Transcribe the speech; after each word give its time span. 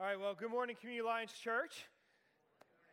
All 0.00 0.06
right, 0.06 0.14
well, 0.14 0.36
good 0.38 0.52
morning, 0.52 0.76
Community 0.78 1.02
Alliance 1.02 1.32
Church. 1.32 1.90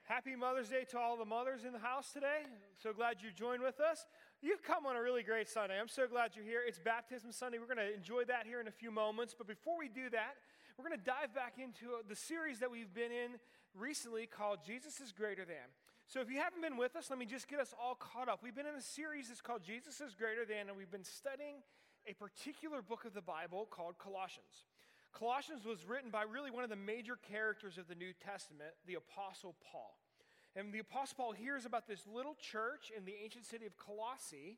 Happy 0.10 0.36
Mother's 0.36 0.70
Day 0.70 0.90
to 0.90 0.98
all 0.98 1.16
the 1.18 1.24
mothers 1.24 1.64
in 1.64 1.72
the 1.72 1.78
house 1.78 2.12
today. 2.12 2.50
So 2.82 2.94
glad 2.94 3.18
you 3.22 3.30
joined 3.30 3.62
with 3.62 3.80
us. 3.80 4.08
You've 4.42 4.64
come 4.64 4.88
on 4.88 4.96
a 4.96 5.02
really 5.04 5.22
great 5.22 5.48
Sunday. 5.48 5.80
I'm 5.80 5.88
so 5.88 6.08
glad 6.08 6.32
you're 6.34 6.44
here. 6.44 6.62
It's 6.66 6.80
Baptism 6.80 7.32
Sunday. 7.32 7.60
We're 7.60 7.70
going 7.70 7.78
to 7.78 7.94
enjoy 7.94 8.24
that 8.26 8.48
here 8.48 8.60
in 8.60 8.66
a 8.68 8.72
few 8.72 8.90
moments. 8.90 9.36
But 9.38 9.46
before 9.46 9.78
we 9.78 9.88
do 9.88 10.10
that, 10.18 10.34
we're 10.80 10.90
going 10.90 10.98
to 10.98 11.06
dive 11.06 11.30
back 11.30 11.62
into 11.62 11.94
the 12.10 12.16
series 12.16 12.58
that 12.58 12.72
we've 12.72 12.92
been 12.92 13.12
in 13.12 13.38
recently 13.78 14.26
called 14.26 14.66
Jesus 14.66 15.00
is 15.00 15.12
Greater 15.12 15.46
Than. 15.46 15.70
So 16.08 16.22
if 16.22 16.32
you 16.32 16.42
haven't 16.42 16.64
been 16.64 16.76
with 16.76 16.96
us, 16.96 17.12
let 17.12 17.20
me 17.20 17.28
just 17.28 17.48
get 17.48 17.60
us 17.60 17.72
all 17.80 17.94
caught 17.94 18.30
up. 18.30 18.40
We've 18.42 18.56
been 18.56 18.66
in 18.66 18.82
a 18.82 18.82
series 18.82 19.28
that's 19.28 19.42
called 19.42 19.62
Jesus 19.62 20.02
is 20.02 20.16
Greater 20.16 20.44
Than, 20.44 20.70
and 20.70 20.76
we've 20.76 20.90
been 20.90 21.06
studying 21.06 21.62
a 22.10 22.14
particular 22.14 22.82
book 22.82 23.06
of 23.06 23.14
the 23.14 23.22
Bible 23.22 23.68
called 23.70 24.00
Colossians. 24.00 24.66
Colossians 25.18 25.66
was 25.66 25.88
written 25.88 26.12
by 26.12 26.24
really 26.24 26.52
one 26.52 26.64
of 26.64 26.70
the 26.70 26.76
major 26.76 27.18
characters 27.32 27.78
of 27.78 27.88
the 27.88 27.96
New 27.96 28.12
Testament, 28.14 28.72
the 28.86 28.96
Apostle 28.96 29.56
Paul. 29.72 29.96
And 30.56 30.74
the 30.74 30.80
Apostle 30.80 31.16
Paul 31.18 31.32
hears 31.32 31.66
about 31.66 31.88
this 31.88 32.06
little 32.14 32.36
church 32.36 32.92
in 32.96 33.06
the 33.06 33.16
ancient 33.24 33.46
city 33.46 33.66
of 33.66 33.78
Colossae 33.78 34.58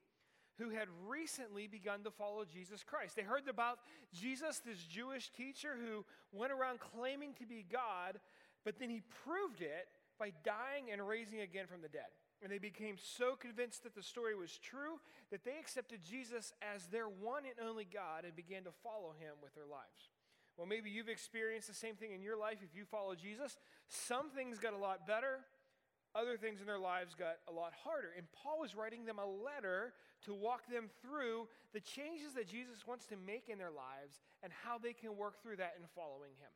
who 0.57 0.69
had 0.69 0.87
recently 1.07 1.67
begun 1.67 2.03
to 2.03 2.11
follow 2.11 2.43
Jesus 2.43 2.83
Christ. 2.83 3.15
They 3.15 3.21
heard 3.21 3.47
about 3.47 3.77
Jesus, 4.11 4.59
this 4.65 4.83
Jewish 4.83 5.29
teacher 5.29 5.77
who 5.77 6.03
went 6.31 6.51
around 6.51 6.79
claiming 6.79 7.33
to 7.35 7.45
be 7.45 7.63
God, 7.71 8.19
but 8.65 8.79
then 8.79 8.89
he 8.89 9.03
proved 9.23 9.61
it 9.61 9.87
by 10.17 10.33
dying 10.43 10.89
and 10.91 11.07
raising 11.07 11.41
again 11.41 11.67
from 11.67 11.83
the 11.83 11.89
dead. 11.89 12.09
And 12.41 12.51
they 12.51 12.57
became 12.57 12.95
so 12.97 13.35
convinced 13.35 13.83
that 13.83 13.93
the 13.93 14.01
story 14.01 14.35
was 14.35 14.57
true 14.57 14.99
that 15.29 15.45
they 15.45 15.57
accepted 15.59 16.01
Jesus 16.03 16.53
as 16.61 16.87
their 16.87 17.05
one 17.05 17.43
and 17.45 17.67
only 17.67 17.85
God 17.85 18.25
and 18.25 18.35
began 18.35 18.63
to 18.63 18.71
follow 18.83 19.13
him 19.19 19.33
with 19.41 19.53
their 19.53 19.65
lives. 19.65 20.09
Well, 20.57 20.65
maybe 20.65 20.89
you've 20.89 21.09
experienced 21.09 21.67
the 21.67 21.75
same 21.75 21.95
thing 21.95 22.13
in 22.13 22.21
your 22.21 22.35
life 22.35 22.57
if 22.63 22.75
you 22.75 22.83
follow 22.83 23.13
Jesus. 23.13 23.57
Some 23.87 24.31
things 24.31 24.57
got 24.57 24.73
a 24.73 24.77
lot 24.77 25.05
better, 25.05 25.45
other 26.15 26.35
things 26.35 26.61
in 26.61 26.65
their 26.65 26.79
lives 26.79 27.13
got 27.13 27.37
a 27.47 27.51
lot 27.51 27.73
harder. 27.83 28.09
And 28.17 28.25
Paul 28.31 28.59
was 28.59 28.73
writing 28.73 29.05
them 29.05 29.19
a 29.19 29.25
letter 29.25 29.93
to 30.25 30.33
walk 30.33 30.65
them 30.67 30.89
through 31.01 31.47
the 31.73 31.79
changes 31.79 32.33
that 32.33 32.47
Jesus 32.47 32.87
wants 32.87 33.05
to 33.07 33.15
make 33.15 33.49
in 33.49 33.59
their 33.59 33.69
lives 33.69 34.19
and 34.41 34.51
how 34.65 34.79
they 34.79 34.93
can 34.93 35.15
work 35.15 35.41
through 35.43 35.57
that 35.57 35.77
in 35.77 35.85
following 35.93 36.33
him. 36.41 36.49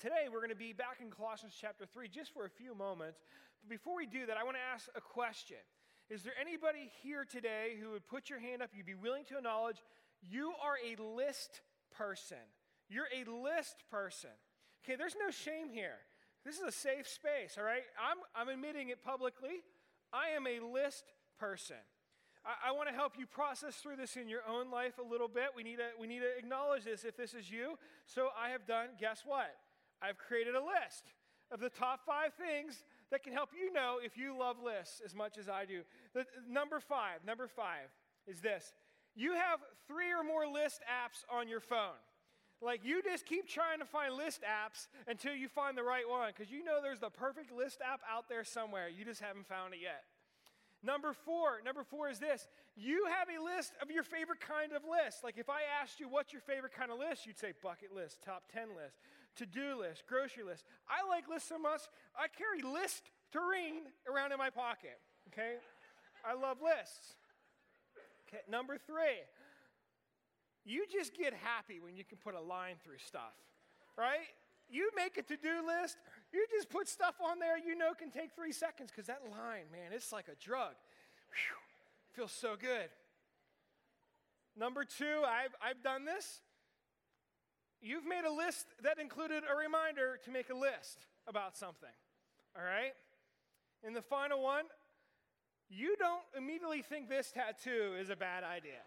Today, 0.00 0.32
we're 0.32 0.40
going 0.40 0.48
to 0.48 0.56
be 0.56 0.72
back 0.72 0.98
in 1.02 1.10
Colossians 1.10 1.52
chapter 1.60 1.84
3 1.84 2.08
just 2.08 2.32
for 2.32 2.46
a 2.46 2.50
few 2.50 2.74
moments. 2.74 3.20
But 3.60 3.68
before 3.68 3.94
we 3.94 4.06
do 4.06 4.24
that, 4.24 4.38
I 4.38 4.42
want 4.42 4.56
to 4.56 4.74
ask 4.74 4.88
a 4.96 5.02
question. 5.02 5.60
Is 6.08 6.22
there 6.22 6.32
anybody 6.40 6.90
here 7.02 7.24
today 7.24 7.76
who 7.80 7.90
would 7.90 8.08
put 8.08 8.30
your 8.30 8.40
hand 8.40 8.62
up, 8.62 8.70
you'd 8.74 8.86
be 8.86 8.94
willing 8.94 9.24
to 9.26 9.36
acknowledge 9.36 9.82
you 10.22 10.52
are 10.64 10.76
a 10.80 11.00
list 11.02 11.60
person? 11.90 12.40
You're 12.92 13.08
a 13.08 13.24
list 13.24 13.84
person. 13.90 14.36
Okay, 14.84 14.96
there's 14.96 15.16
no 15.18 15.30
shame 15.30 15.70
here. 15.72 15.96
This 16.44 16.56
is 16.56 16.62
a 16.62 16.72
safe 16.72 17.08
space, 17.08 17.56
all 17.56 17.64
right? 17.64 17.84
I'm, 17.96 18.18
I'm 18.36 18.52
admitting 18.52 18.90
it 18.90 19.02
publicly. 19.02 19.64
I 20.12 20.36
am 20.36 20.46
a 20.46 20.60
list 20.60 21.04
person. 21.38 21.80
I, 22.44 22.68
I 22.68 22.72
want 22.72 22.88
to 22.88 22.94
help 22.94 23.14
you 23.16 23.26
process 23.26 23.76
through 23.76 23.96
this 23.96 24.16
in 24.16 24.28
your 24.28 24.42
own 24.46 24.70
life 24.70 24.98
a 24.98 25.08
little 25.08 25.28
bit. 25.28 25.56
We 25.56 25.62
need, 25.62 25.76
to, 25.76 25.88
we 25.98 26.06
need 26.06 26.20
to 26.20 26.36
acknowledge 26.36 26.84
this 26.84 27.04
if 27.04 27.16
this 27.16 27.32
is 27.32 27.50
you. 27.50 27.78
So 28.04 28.28
I 28.36 28.50
have 28.50 28.66
done, 28.66 28.88
guess 29.00 29.22
what? 29.24 29.54
I've 30.02 30.18
created 30.18 30.54
a 30.54 30.60
list 30.60 31.14
of 31.50 31.60
the 31.60 31.70
top 31.70 32.00
five 32.04 32.34
things 32.34 32.84
that 33.10 33.22
can 33.22 33.32
help 33.32 33.50
you 33.56 33.72
know 33.72 33.98
if 34.04 34.18
you 34.18 34.36
love 34.36 34.56
lists 34.62 35.00
as 35.04 35.14
much 35.14 35.38
as 35.38 35.48
I 35.48 35.64
do. 35.64 35.82
The, 36.12 36.26
number 36.48 36.80
five, 36.80 37.24
number 37.24 37.46
five 37.46 37.88
is 38.26 38.40
this 38.40 38.74
you 39.14 39.34
have 39.34 39.60
three 39.86 40.10
or 40.10 40.24
more 40.24 40.46
list 40.46 40.80
apps 40.88 41.24
on 41.30 41.46
your 41.46 41.60
phone. 41.60 42.00
Like 42.62 42.84
you 42.84 43.02
just 43.02 43.26
keep 43.26 43.48
trying 43.48 43.80
to 43.80 43.84
find 43.84 44.14
list 44.14 44.42
apps 44.42 44.86
until 45.08 45.34
you 45.34 45.48
find 45.48 45.76
the 45.76 45.82
right 45.82 46.08
one 46.08 46.30
because 46.36 46.52
you 46.52 46.62
know 46.62 46.78
there's 46.80 47.00
the 47.00 47.10
perfect 47.10 47.50
list 47.50 47.80
app 47.82 48.00
out 48.08 48.28
there 48.28 48.44
somewhere. 48.44 48.88
You 48.88 49.04
just 49.04 49.20
haven't 49.20 49.48
found 49.48 49.74
it 49.74 49.80
yet. 49.82 50.04
Number 50.82 51.12
four, 51.12 51.62
number 51.64 51.84
four 51.84 52.08
is 52.08 52.18
this. 52.18 52.48
You 52.76 53.06
have 53.06 53.28
a 53.30 53.42
list 53.42 53.72
of 53.80 53.90
your 53.90 54.02
favorite 54.02 54.40
kind 54.40 54.72
of 54.72 54.82
list. 54.82 55.22
Like 55.22 55.38
if 55.38 55.50
I 55.50 55.60
asked 55.82 56.00
you 56.00 56.08
what's 56.08 56.32
your 56.32 56.42
favorite 56.42 56.72
kind 56.72 56.90
of 56.90 56.98
list, 56.98 57.26
you'd 57.26 57.38
say 57.38 57.52
bucket 57.62 57.94
list, 57.94 58.22
top 58.22 58.44
10 58.52 58.74
list, 58.74 58.98
to-do 59.36 59.78
list, 59.78 60.04
grocery 60.08 60.42
list. 60.42 60.64
I 60.90 61.06
like 61.08 61.28
lists 61.28 61.48
so 61.48 61.58
much, 61.58 61.82
I 62.18 62.26
carry 62.26 62.62
list 62.62 63.10
terrain 63.32 63.90
around 64.10 64.32
in 64.32 64.38
my 64.38 64.50
pocket. 64.50 64.98
Okay? 65.32 65.54
I 66.24 66.34
love 66.34 66.58
lists. 66.62 67.14
Okay, 68.28 68.42
number 68.50 68.78
three, 68.78 69.22
you 70.64 70.86
just 70.90 71.16
get 71.16 71.34
happy 71.34 71.80
when 71.80 71.96
you 71.96 72.04
can 72.04 72.18
put 72.18 72.34
a 72.34 72.40
line 72.40 72.76
through 72.84 72.98
stuff, 72.98 73.34
right? 73.96 74.30
You 74.70 74.90
make 74.96 75.18
a 75.18 75.22
to 75.22 75.36
do 75.36 75.66
list, 75.66 75.96
you 76.32 76.46
just 76.50 76.70
put 76.70 76.88
stuff 76.88 77.16
on 77.22 77.38
there 77.38 77.58
you 77.58 77.76
know 77.76 77.92
can 77.94 78.10
take 78.10 78.34
three 78.34 78.52
seconds 78.52 78.90
because 78.90 79.06
that 79.06 79.22
line, 79.30 79.66
man, 79.70 79.92
it's 79.92 80.12
like 80.12 80.28
a 80.28 80.36
drug. 80.42 80.74
Whew, 81.28 81.58
feels 82.12 82.32
so 82.32 82.54
good. 82.58 82.88
Number 84.56 84.84
two, 84.84 85.22
I've, 85.26 85.54
I've 85.62 85.82
done 85.82 86.04
this. 86.04 86.40
You've 87.80 88.04
made 88.04 88.24
a 88.24 88.32
list 88.32 88.66
that 88.82 88.98
included 89.00 89.42
a 89.50 89.56
reminder 89.56 90.18
to 90.24 90.30
make 90.30 90.50
a 90.50 90.54
list 90.54 91.06
about 91.26 91.56
something, 91.56 91.88
all 92.56 92.62
right? 92.64 92.92
And 93.82 93.96
the 93.96 94.02
final 94.02 94.42
one, 94.42 94.66
you 95.68 95.96
don't 95.98 96.22
immediately 96.36 96.82
think 96.82 97.08
this 97.08 97.32
tattoo 97.32 97.96
is 97.98 98.10
a 98.10 98.16
bad 98.16 98.44
idea. 98.44 98.84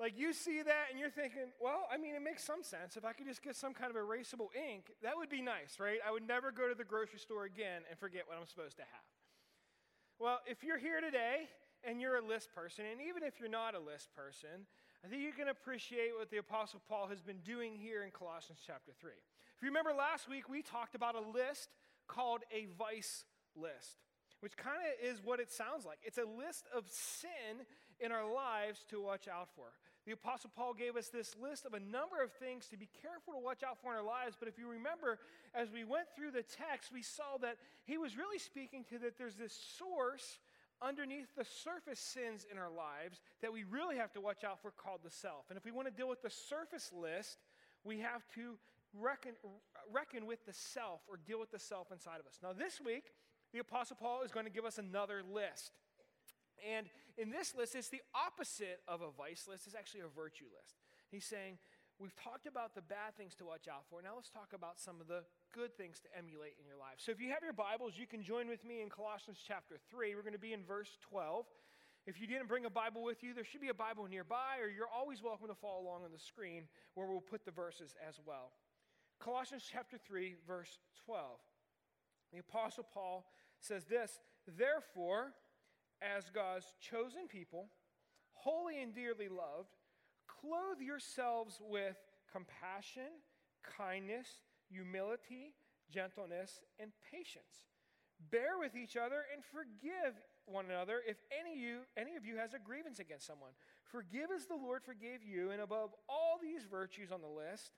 Like 0.00 0.16
you 0.16 0.32
see 0.32 0.62
that 0.62 0.88
and 0.90 0.98
you're 0.98 1.12
thinking, 1.12 1.52
well, 1.60 1.84
I 1.92 1.98
mean, 1.98 2.14
it 2.14 2.22
makes 2.22 2.42
some 2.42 2.62
sense. 2.64 2.96
If 2.96 3.04
I 3.04 3.12
could 3.12 3.26
just 3.26 3.42
get 3.42 3.54
some 3.54 3.74
kind 3.74 3.94
of 3.94 4.00
erasable 4.00 4.48
ink, 4.56 4.88
that 5.02 5.12
would 5.14 5.28
be 5.28 5.42
nice, 5.42 5.76
right? 5.78 5.98
I 6.00 6.10
would 6.10 6.26
never 6.26 6.50
go 6.50 6.66
to 6.68 6.74
the 6.74 6.84
grocery 6.84 7.18
store 7.18 7.44
again 7.44 7.82
and 7.90 7.98
forget 7.98 8.24
what 8.26 8.38
I'm 8.40 8.46
supposed 8.46 8.76
to 8.78 8.82
have. 8.82 9.04
Well, 10.18 10.40
if 10.46 10.64
you're 10.64 10.78
here 10.78 11.02
today 11.02 11.50
and 11.84 12.00
you're 12.00 12.16
a 12.16 12.24
list 12.24 12.48
person, 12.54 12.86
and 12.90 13.00
even 13.06 13.22
if 13.22 13.38
you're 13.38 13.52
not 13.52 13.74
a 13.74 13.78
list 13.78 14.08
person, 14.16 14.64
I 15.04 15.08
think 15.08 15.20
you 15.20 15.32
can 15.32 15.48
appreciate 15.48 16.16
what 16.16 16.30
the 16.30 16.38
Apostle 16.38 16.80
Paul 16.88 17.08
has 17.08 17.20
been 17.20 17.40
doing 17.44 17.76
here 17.76 18.02
in 18.02 18.10
Colossians 18.10 18.60
chapter 18.66 18.92
3. 18.98 19.10
If 19.12 19.62
you 19.62 19.68
remember 19.68 19.92
last 19.92 20.30
week, 20.30 20.48
we 20.48 20.62
talked 20.62 20.94
about 20.94 21.14
a 21.14 21.20
list 21.20 21.68
called 22.08 22.40
a 22.50 22.68
vice 22.78 23.24
list 23.54 24.00
which 24.40 24.56
kind 24.56 24.78
of 24.80 25.06
is 25.06 25.20
what 25.22 25.38
it 25.38 25.52
sounds 25.52 25.84
like. 25.84 25.98
It's 26.02 26.18
a 26.18 26.24
list 26.24 26.66
of 26.74 26.84
sin 26.88 27.64
in 28.00 28.10
our 28.10 28.24
lives 28.24 28.84
to 28.88 29.00
watch 29.00 29.28
out 29.28 29.48
for. 29.54 29.68
The 30.10 30.14
Apostle 30.14 30.50
Paul 30.56 30.74
gave 30.74 30.96
us 30.96 31.06
this 31.06 31.36
list 31.40 31.64
of 31.64 31.74
a 31.74 31.78
number 31.78 32.20
of 32.20 32.32
things 32.32 32.66
to 32.70 32.76
be 32.76 32.88
careful 33.00 33.32
to 33.32 33.38
watch 33.38 33.62
out 33.62 33.78
for 33.80 33.92
in 33.92 33.96
our 33.96 34.04
lives. 34.04 34.34
But 34.36 34.48
if 34.48 34.58
you 34.58 34.66
remember, 34.66 35.20
as 35.54 35.70
we 35.70 35.84
went 35.84 36.08
through 36.16 36.32
the 36.32 36.42
text, 36.42 36.90
we 36.92 37.00
saw 37.00 37.38
that 37.42 37.58
he 37.84 37.96
was 37.96 38.18
really 38.18 38.40
speaking 38.40 38.82
to 38.90 38.98
that 38.98 39.16
there's 39.16 39.36
this 39.36 39.54
source 39.78 40.40
underneath 40.82 41.28
the 41.38 41.44
surface 41.44 42.00
sins 42.00 42.44
in 42.50 42.58
our 42.58 42.72
lives 42.72 43.20
that 43.40 43.52
we 43.52 43.62
really 43.62 43.98
have 43.98 44.12
to 44.14 44.20
watch 44.20 44.42
out 44.42 44.60
for 44.60 44.72
called 44.72 44.98
the 45.04 45.12
self. 45.12 45.44
And 45.48 45.56
if 45.56 45.64
we 45.64 45.70
want 45.70 45.86
to 45.86 45.94
deal 45.94 46.08
with 46.08 46.22
the 46.22 46.30
surface 46.30 46.90
list, 46.92 47.38
we 47.84 48.00
have 48.00 48.26
to 48.34 48.58
reckon, 48.98 49.34
reckon 49.92 50.26
with 50.26 50.44
the 50.44 50.52
self 50.52 51.02
or 51.08 51.20
deal 51.24 51.38
with 51.38 51.52
the 51.52 51.60
self 51.60 51.92
inside 51.92 52.18
of 52.18 52.26
us. 52.26 52.40
Now, 52.42 52.52
this 52.52 52.80
week, 52.84 53.12
the 53.52 53.60
Apostle 53.60 53.94
Paul 53.94 54.22
is 54.24 54.32
going 54.32 54.46
to 54.46 54.50
give 54.50 54.64
us 54.64 54.78
another 54.78 55.22
list. 55.22 55.70
And 56.64 56.86
in 57.16 57.30
this 57.30 57.54
list, 57.54 57.74
it's 57.74 57.88
the 57.88 58.02
opposite 58.14 58.80
of 58.88 59.00
a 59.02 59.10
vice 59.10 59.46
list, 59.48 59.66
it's 59.66 59.76
actually 59.76 60.00
a 60.00 60.12
virtue 60.14 60.46
list. 60.52 60.76
He's 61.10 61.24
saying, 61.24 61.58
We've 62.00 62.16
talked 62.16 62.48
about 62.48 62.74
the 62.74 62.80
bad 62.80 63.12
things 63.20 63.36
to 63.36 63.44
watch 63.44 63.68
out 63.68 63.84
for. 63.92 64.00
Now 64.00 64.16
let's 64.16 64.30
talk 64.30 64.56
about 64.56 64.80
some 64.80 65.02
of 65.02 65.06
the 65.06 65.20
good 65.52 65.76
things 65.76 66.00
to 66.00 66.08
emulate 66.16 66.56
in 66.56 66.64
your 66.64 66.80
life. 66.80 66.96
So 66.96 67.12
if 67.12 67.20
you 67.20 67.28
have 67.28 67.44
your 67.44 67.52
Bibles, 67.52 67.92
you 68.00 68.06
can 68.06 68.24
join 68.24 68.48
with 68.48 68.64
me 68.64 68.80
in 68.80 68.88
Colossians 68.88 69.36
chapter 69.36 69.76
3. 69.90 70.14
We're 70.14 70.24
going 70.24 70.32
to 70.32 70.40
be 70.40 70.54
in 70.54 70.64
verse 70.64 70.96
12. 71.12 71.44
If 72.06 72.18
you 72.18 72.26
didn't 72.26 72.48
bring 72.48 72.64
a 72.64 72.70
Bible 72.70 73.04
with 73.04 73.22
you, 73.22 73.34
there 73.34 73.44
should 73.44 73.60
be 73.60 73.68
a 73.68 73.76
Bible 73.76 74.08
nearby, 74.08 74.64
or 74.64 74.70
you're 74.72 74.88
always 74.88 75.22
welcome 75.22 75.48
to 75.48 75.54
follow 75.54 75.84
along 75.84 76.04
on 76.04 76.10
the 76.10 76.18
screen 76.18 76.64
where 76.94 77.06
we'll 77.06 77.20
put 77.20 77.44
the 77.44 77.50
verses 77.50 77.94
as 78.00 78.16
well. 78.24 78.52
Colossians 79.20 79.68
chapter 79.70 79.98
3, 79.98 80.36
verse 80.46 80.78
12. 81.04 81.36
The 82.32 82.38
Apostle 82.38 82.86
Paul 82.94 83.26
says 83.60 83.84
this 83.84 84.20
Therefore, 84.56 85.34
as 86.02 86.30
God's 86.30 86.66
chosen 86.80 87.28
people, 87.28 87.68
holy 88.32 88.82
and 88.82 88.94
dearly 88.94 89.28
loved, 89.28 89.76
clothe 90.26 90.80
yourselves 90.80 91.60
with 91.60 91.96
compassion, 92.32 93.20
kindness, 93.76 94.26
humility, 94.68 95.54
gentleness, 95.90 96.60
and 96.78 96.92
patience. 97.10 97.68
Bear 98.30 98.58
with 98.58 98.76
each 98.76 98.96
other 98.96 99.24
and 99.32 99.42
forgive 99.44 100.14
one 100.46 100.66
another 100.66 101.00
if 101.06 101.16
any, 101.32 101.58
you, 101.58 101.80
any 101.96 102.16
of 102.16 102.24
you 102.24 102.36
has 102.36 102.54
a 102.54 102.58
grievance 102.58 102.98
against 102.98 103.26
someone. 103.26 103.52
Forgive 103.84 104.30
as 104.34 104.46
the 104.46 104.56
Lord 104.56 104.82
forgave 104.84 105.24
you, 105.24 105.50
and 105.50 105.60
above 105.60 105.90
all 106.08 106.38
these 106.40 106.64
virtues 106.70 107.10
on 107.10 107.20
the 107.20 107.28
list, 107.28 107.72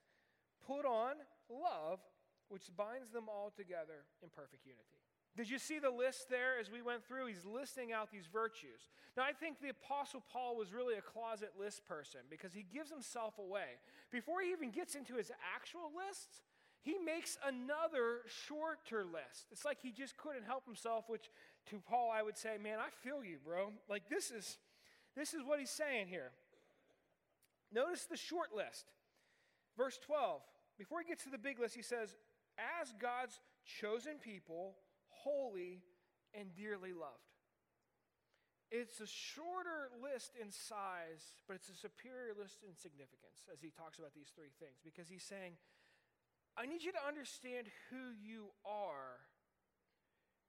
put 0.67 0.85
on 0.85 1.15
love, 1.49 1.99
which 2.49 2.69
binds 2.77 3.09
them 3.11 3.25
all 3.29 3.51
together 3.55 4.05
in 4.21 4.29
perfect 4.29 4.65
unity. 4.65 5.02
Did 5.35 5.49
you 5.49 5.57
see 5.57 5.79
the 5.79 5.89
list 5.89 6.29
there 6.29 6.59
as 6.59 6.69
we 6.69 6.81
went 6.81 7.03
through? 7.03 7.25
He's 7.25 7.45
listing 7.45 7.91
out 7.91 8.11
these 8.11 8.27
virtues. 8.31 8.89
Now, 9.17 9.23
I 9.23 9.31
think 9.31 9.59
the 9.59 9.69
Apostle 9.69 10.23
Paul 10.31 10.55
was 10.55 10.73
really 10.73 10.95
a 10.95 11.01
closet 11.01 11.53
list 11.59 11.85
person 11.87 12.21
because 12.29 12.53
he 12.53 12.63
gives 12.71 12.91
himself 12.91 13.39
away. 13.39 13.81
Before 14.11 14.41
he 14.41 14.51
even 14.51 14.69
gets 14.69 14.93
into 14.93 15.15
his 15.15 15.31
actual 15.55 15.89
list, 16.07 16.41
he 16.83 16.97
makes 17.03 17.37
another 17.43 18.21
shorter 18.27 19.05
list. 19.05 19.47
It's 19.51 19.65
like 19.65 19.79
he 19.81 19.91
just 19.91 20.17
couldn't 20.17 20.43
help 20.43 20.65
himself, 20.65 21.05
which 21.07 21.31
to 21.71 21.79
Paul 21.79 22.11
I 22.13 22.21
would 22.21 22.37
say, 22.37 22.57
man, 22.61 22.77
I 22.79 22.89
feel 23.03 23.23
you, 23.23 23.37
bro. 23.43 23.71
Like 23.89 24.09
this 24.09 24.29
is 24.29 24.57
this 25.15 25.33
is 25.33 25.41
what 25.45 25.59
he's 25.59 25.69
saying 25.69 26.07
here. 26.07 26.31
Notice 27.71 28.05
the 28.05 28.17
short 28.17 28.49
list. 28.55 28.91
Verse 29.77 29.97
12. 30.05 30.41
Before 30.77 31.01
he 31.01 31.07
gets 31.07 31.23
to 31.23 31.29
the 31.29 31.37
big 31.37 31.59
list, 31.59 31.75
he 31.75 31.81
says, 31.81 32.15
as 32.81 32.93
God's 32.99 33.39
chosen 33.65 34.13
people, 34.23 34.75
holy, 35.23 35.81
and 36.33 36.53
dearly 36.55 36.91
loved. 36.93 37.33
It's 38.73 38.97
a 38.99 39.05
shorter 39.05 39.93
list 40.01 40.33
in 40.33 40.49
size, 40.49 41.37
but 41.45 41.53
it's 41.53 41.69
a 41.69 41.77
superior 41.77 42.33
list 42.33 42.65
in 42.65 42.73
significance 42.73 43.45
as 43.53 43.61
he 43.61 43.69
talks 43.69 44.01
about 44.01 44.17
these 44.17 44.33
three 44.33 44.49
things 44.57 44.81
because 44.81 45.05
he's 45.05 45.21
saying, 45.21 45.61
I 46.57 46.65
need 46.65 46.81
you 46.81 46.89
to 46.91 47.03
understand 47.05 47.69
who 47.93 48.17
you 48.17 48.49
are 48.65 49.21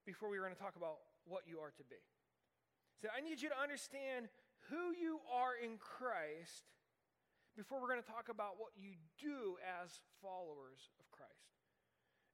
before 0.09 0.33
we 0.33 0.41
are 0.41 0.45
going 0.45 0.57
to 0.57 0.61
talk 0.61 0.77
about 0.77 1.05
what 1.29 1.45
you 1.45 1.61
are 1.61 1.73
to 1.77 1.85
be. 1.85 2.01
So 3.01 3.09
I 3.13 3.21
need 3.21 3.45
you 3.45 3.53
to 3.53 3.61
understand 3.61 4.33
who 4.73 4.97
you 4.97 5.21
are 5.29 5.53
in 5.61 5.77
Christ 5.77 6.65
before 7.57 7.81
we're 7.81 7.93
going 7.93 8.05
to 8.05 8.09
talk 8.09 8.33
about 8.33 8.57
what 8.57 8.73
you 8.73 8.97
do 9.21 9.61
as 9.61 10.01
followers 10.25 10.89
of 10.97 11.05
Christ. 11.13 11.54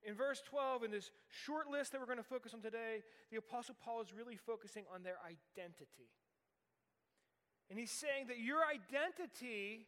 In 0.07 0.15
verse 0.15 0.43
12, 0.49 0.85
in 0.85 0.91
this 0.91 1.11
short 1.29 1.69
list 1.69 1.93
that 1.93 2.01
we're 2.01 2.07
going 2.07 2.19
to 2.19 2.25
focus 2.25 2.55
on 2.55 2.61
today, 2.61 3.03
the 3.31 3.37
Apostle 3.37 3.77
Paul 3.85 4.01
is 4.01 4.15
really 4.15 4.37
focusing 4.37 4.85
on 4.95 5.03
their 5.03 5.19
identity. 5.25 6.09
And 7.69 7.79
he's 7.79 7.93
saying 7.93 8.27
that 8.29 8.39
your 8.39 8.61
identity 8.65 9.87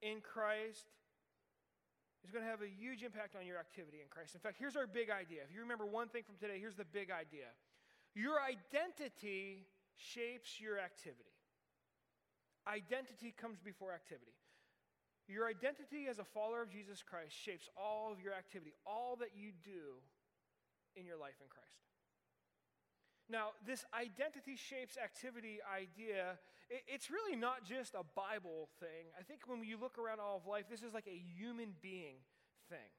in 0.00 0.20
Christ 0.22 0.86
is 2.24 2.30
going 2.30 2.44
to 2.44 2.50
have 2.50 2.62
a 2.62 2.68
huge 2.68 3.02
impact 3.02 3.34
on 3.34 3.44
your 3.44 3.58
activity 3.58 3.98
in 4.00 4.08
Christ. 4.08 4.34
In 4.34 4.40
fact, 4.40 4.56
here's 4.58 4.76
our 4.76 4.86
big 4.86 5.10
idea. 5.10 5.40
If 5.42 5.52
you 5.52 5.60
remember 5.60 5.84
one 5.84 6.08
thing 6.08 6.22
from 6.22 6.36
today, 6.36 6.58
here's 6.60 6.76
the 6.76 6.88
big 6.88 7.10
idea 7.10 7.50
your 8.14 8.42
identity 8.42 9.66
shapes 9.96 10.60
your 10.60 10.78
activity. 10.78 11.36
Identity 12.66 13.34
comes 13.36 13.58
before 13.58 13.92
activity. 13.92 14.39
Your 15.30 15.46
identity 15.46 16.10
as 16.10 16.18
a 16.18 16.24
follower 16.24 16.62
of 16.62 16.70
Jesus 16.70 17.02
Christ 17.06 17.30
shapes 17.30 17.68
all 17.78 18.10
of 18.10 18.18
your 18.20 18.34
activity, 18.34 18.74
all 18.84 19.14
that 19.20 19.30
you 19.38 19.52
do 19.62 20.02
in 20.98 21.06
your 21.06 21.16
life 21.16 21.38
in 21.40 21.46
Christ. 21.46 21.86
Now, 23.30 23.54
this 23.64 23.86
identity 23.94 24.58
shapes 24.58 24.98
activity 24.98 25.62
idea, 25.62 26.34
it, 26.66 26.82
it's 26.90 27.14
really 27.14 27.38
not 27.38 27.62
just 27.62 27.94
a 27.94 28.02
Bible 28.02 28.68
thing. 28.82 29.14
I 29.14 29.22
think 29.22 29.46
when 29.46 29.62
you 29.62 29.78
look 29.78 29.98
around 30.02 30.18
all 30.18 30.42
of 30.42 30.50
life, 30.50 30.66
this 30.68 30.82
is 30.82 30.92
like 30.92 31.06
a 31.06 31.22
human 31.38 31.78
being 31.80 32.18
thing. 32.68 32.90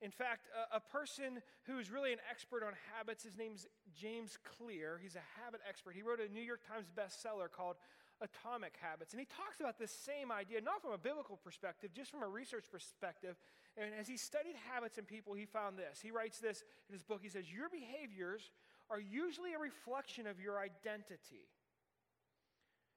In 0.00 0.10
fact, 0.10 0.48
a, 0.56 0.76
a 0.76 0.80
person 0.80 1.42
who's 1.66 1.90
really 1.90 2.16
an 2.16 2.22
expert 2.30 2.64
on 2.64 2.72
habits, 2.96 3.24
his 3.24 3.36
name's 3.36 3.66
James 3.92 4.38
Clear. 4.56 4.98
He's 5.02 5.16
a 5.16 5.26
habit 5.44 5.60
expert. 5.68 5.92
He 5.94 6.00
wrote 6.00 6.20
a 6.20 6.32
New 6.32 6.40
York 6.40 6.64
Times 6.64 6.88
bestseller 6.88 7.52
called 7.52 7.76
atomic 8.20 8.74
habits. 8.80 9.12
And 9.12 9.20
he 9.20 9.26
talks 9.26 9.60
about 9.60 9.78
this 9.78 9.90
same 9.90 10.30
idea, 10.32 10.60
not 10.60 10.82
from 10.82 10.92
a 10.92 10.98
biblical 10.98 11.36
perspective, 11.36 11.90
just 11.94 12.10
from 12.10 12.22
a 12.22 12.28
research 12.28 12.66
perspective. 12.70 13.36
And 13.76 13.90
as 13.98 14.08
he 14.08 14.16
studied 14.16 14.54
habits 14.70 14.98
in 14.98 15.04
people, 15.04 15.34
he 15.34 15.44
found 15.44 15.78
this. 15.78 16.00
He 16.00 16.10
writes 16.10 16.38
this 16.38 16.64
in 16.88 16.92
his 16.92 17.02
book. 17.02 17.20
He 17.22 17.28
says, 17.28 17.52
Your 17.52 17.68
behaviors 17.68 18.50
are 18.90 19.00
usually 19.00 19.54
a 19.54 19.58
reflection 19.58 20.26
of 20.26 20.40
your 20.40 20.58
identity. 20.58 21.48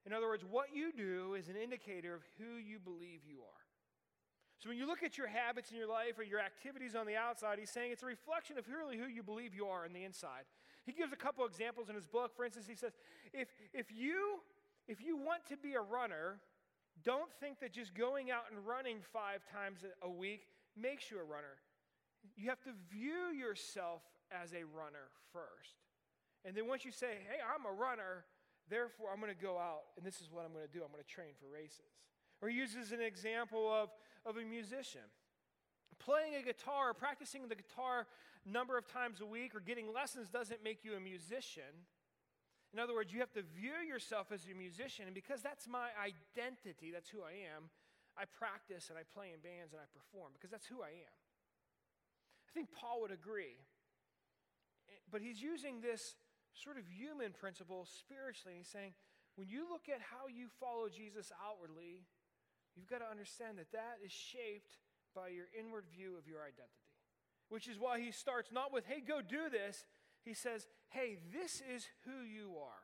In 0.06 0.14
other 0.14 0.28
words, 0.28 0.44
what 0.50 0.74
you 0.74 0.92
do 0.92 1.36
is 1.36 1.48
an 1.48 1.56
indicator 1.56 2.16
of 2.16 2.22
who 2.38 2.58
you 2.58 2.80
believe 2.80 3.22
you 3.28 3.40
are. 3.42 3.62
So 4.58 4.70
when 4.70 4.78
you 4.78 4.86
look 4.86 5.02
at 5.02 5.18
your 5.18 5.28
habits 5.28 5.72
in 5.72 5.78
your 5.78 5.88
life 5.88 6.20
or 6.20 6.24
your 6.24 6.40
activities 6.40 6.96
on 6.96 7.08
the 7.08 7.16
outside, 7.16 7.58
he's 7.58 7.72
saying 7.72 7.92
it's 7.92 8.04
a 8.04 8.08
reflection 8.08 8.58
of 8.60 8.66
really 8.68 8.98
who 8.98 9.08
you 9.08 9.24
believe 9.24 9.56
you 9.56 9.66
are 9.66 9.86
on 9.86 9.94
the 9.94 10.04
inside. 10.04 10.46
He 10.86 10.92
gives 10.92 11.12
a 11.12 11.16
couple 11.16 11.46
examples 11.46 11.90
in 11.90 11.96
his 11.96 12.06
book. 12.06 12.36
For 12.36 12.46
instance, 12.46 12.68
he 12.68 12.76
says, 12.76 12.94
if, 13.34 13.48
if 13.74 13.92
you 13.92 14.40
if 14.88 15.02
you 15.02 15.18
want 15.18 15.46
to 15.50 15.58
be 15.58 15.74
a 15.74 15.82
runner, 15.82 16.40
don't 17.04 17.32
think 17.40 17.60
that 17.60 17.74
just 17.74 17.94
going 17.96 18.32
out 18.32 18.44
and 18.52 18.66
running 18.66 18.98
five 19.14 19.42
times 19.52 19.80
a 20.02 20.10
week 20.10 20.48
makes 20.76 21.10
you 21.10 21.20
a 21.20 21.24
runner. 21.24 21.58
You 22.36 22.50
have 22.50 22.62
to 22.62 22.72
view 22.90 23.34
yourself 23.34 24.02
as 24.32 24.54
a 24.54 24.64
runner 24.64 25.10
first. 25.34 25.82
And 26.46 26.56
then 26.56 26.68
once 26.68 26.86
you 26.86 26.92
say, 26.92 27.18
hey, 27.28 27.40
I'm 27.42 27.66
a 27.66 27.74
runner, 27.74 28.26
therefore 28.70 29.10
I'm 29.14 29.20
going 29.20 29.34
to 29.34 29.42
go 29.42 29.58
out 29.58 29.94
and 29.98 30.06
this 30.06 30.22
is 30.22 30.30
what 30.32 30.46
I'm 30.46 30.54
going 30.54 30.66
to 30.66 30.72
do. 30.72 30.84
I'm 30.84 30.92
going 30.92 31.04
to 31.04 31.10
train 31.10 31.34
for 31.40 31.48
races. 31.54 31.92
Or 32.42 32.50
he 32.50 32.58
uses 32.58 32.92
an 32.92 33.02
example 33.02 33.72
of, 33.72 33.90
of 34.26 34.38
a 34.38 34.46
musician. 34.46 35.06
Playing 36.00 36.36
a 36.36 36.42
guitar, 36.42 36.94
practicing 36.94 37.48
the 37.48 37.56
guitar 37.56 38.08
number 38.46 38.78
of 38.78 38.88
times 38.88 39.22
a 39.22 39.26
week, 39.26 39.54
or 39.54 39.60
getting 39.60 39.94
lessons 39.94 40.30
doesn't 40.30 40.64
make 40.64 40.84
you 40.84 40.96
a 40.96 41.00
musician. 41.00 41.86
In 42.74 42.80
other 42.80 42.96
words, 42.96 43.12
you 43.12 43.20
have 43.20 43.34
to 43.36 43.44
view 43.44 43.76
yourself 43.84 44.32
as 44.32 44.48
a 44.48 44.56
musician, 44.56 45.06
and 45.06 45.16
because 45.16 45.44
that's 45.44 45.68
my 45.68 45.92
identity, 46.00 46.92
that's 46.92 47.10
who 47.10 47.20
I 47.20 47.44
am, 47.52 47.68
I 48.16 48.24
practice 48.26 48.88
and 48.88 48.96
I 48.96 49.04
play 49.04 49.32
in 49.36 49.44
bands 49.44 49.76
and 49.76 49.80
I 49.80 49.88
perform 49.92 50.32
because 50.36 50.52
that's 50.52 50.68
who 50.68 50.84
I 50.84 50.92
am. 50.92 51.18
I 52.48 52.52
think 52.52 52.72
Paul 52.72 53.02
would 53.04 53.12
agree. 53.12 53.60
But 55.12 55.22
he's 55.22 55.42
using 55.42 55.80
this 55.80 56.16
sort 56.52 56.76
of 56.76 56.84
human 56.88 57.32
principle 57.32 57.88
spiritually, 57.88 58.60
he's 58.60 58.68
saying, 58.68 58.92
when 59.36 59.48
you 59.48 59.68
look 59.68 59.88
at 59.88 60.04
how 60.04 60.28
you 60.28 60.48
follow 60.60 60.92
Jesus 60.92 61.32
outwardly, 61.40 62.04
you've 62.76 62.92
got 62.92 63.00
to 63.00 63.08
understand 63.08 63.58
that 63.60 63.72
that 63.72 64.04
is 64.04 64.12
shaped 64.12 64.80
by 65.16 65.32
your 65.32 65.48
inward 65.56 65.88
view 65.88 66.20
of 66.20 66.28
your 66.28 66.44
identity. 66.44 66.88
Which 67.48 67.68
is 67.68 67.80
why 67.80 68.00
he 68.00 68.12
starts 68.12 68.52
not 68.52 68.72
with, 68.72 68.86
hey, 68.86 69.00
go 69.00 69.20
do 69.24 69.48
this. 69.52 69.86
He 70.24 70.34
says, 70.34 70.68
hey, 70.92 71.18
this 71.34 71.62
is 71.74 71.88
who 72.06 72.24
you 72.24 72.56
are. 72.62 72.84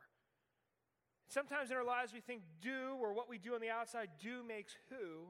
Sometimes 1.28 1.70
in 1.70 1.76
our 1.76 1.84
lives 1.84 2.12
we 2.12 2.20
think 2.20 2.42
do 2.60 2.96
or 3.00 3.12
what 3.12 3.28
we 3.28 3.38
do 3.38 3.54
on 3.54 3.60
the 3.60 3.70
outside 3.70 4.08
do 4.20 4.42
makes 4.46 4.76
who, 4.88 5.28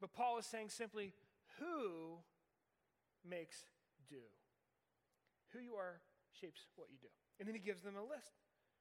but 0.00 0.12
Paul 0.12 0.38
is 0.38 0.46
saying 0.46 0.70
simply 0.70 1.12
who 1.58 2.18
makes 3.28 3.64
do. 4.08 4.22
Who 5.52 5.60
you 5.60 5.74
are 5.74 6.00
shapes 6.40 6.66
what 6.74 6.88
you 6.90 6.98
do. 7.00 7.08
And 7.38 7.46
then 7.46 7.54
he 7.54 7.60
gives 7.60 7.82
them 7.82 7.94
a 7.96 8.02
list. 8.02 8.34